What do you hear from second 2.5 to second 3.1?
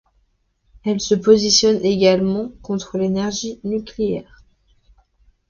contre